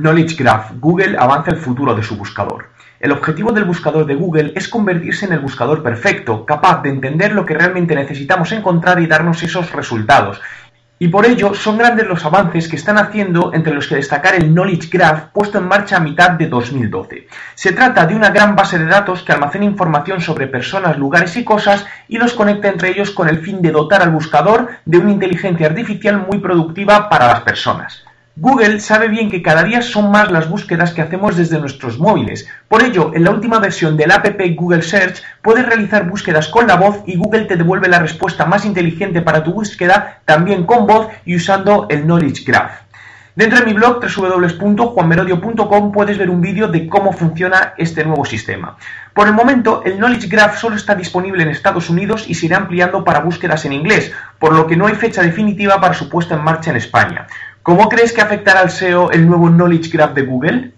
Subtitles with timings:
[0.00, 0.72] Knowledge Graph.
[0.78, 2.70] Google avanza el futuro de su buscador.
[3.00, 7.32] El objetivo del buscador de Google es convertirse en el buscador perfecto, capaz de entender
[7.32, 10.40] lo que realmente necesitamos encontrar y darnos esos resultados.
[11.00, 14.52] Y por ello son grandes los avances que están haciendo, entre los que destacar el
[14.52, 17.26] Knowledge Graph puesto en marcha a mitad de 2012.
[17.56, 21.44] Se trata de una gran base de datos que almacena información sobre personas, lugares y
[21.44, 25.10] cosas y los conecta entre ellos con el fin de dotar al buscador de una
[25.10, 28.07] inteligencia artificial muy productiva para las personas.
[28.40, 32.48] Google sabe bien que cada día son más las búsquedas que hacemos desde nuestros móviles.
[32.68, 36.76] Por ello, en la última versión del app Google Search puedes realizar búsquedas con la
[36.76, 41.08] voz y Google te devuelve la respuesta más inteligente para tu búsqueda también con voz
[41.24, 42.88] y usando el Knowledge Graph.
[43.34, 48.76] Dentro de mi blog www.juanmerodio.com puedes ver un vídeo de cómo funciona este nuevo sistema.
[49.14, 52.56] Por el momento, el Knowledge Graph solo está disponible en Estados Unidos y se irá
[52.56, 56.34] ampliando para búsquedas en inglés, por lo que no hay fecha definitiva para su puesta
[56.36, 57.26] en marcha en España.
[57.62, 60.72] ¿Cómo crees que afectará al SEO el nuevo Knowledge Graph de Google?